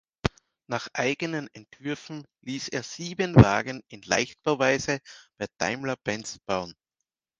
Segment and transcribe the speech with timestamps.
[0.65, 4.97] Nach eigenen Entwürfen ließ er sieben Wagen in Leichtbauweise
[5.37, 6.73] bei Daimler-Benz bauen.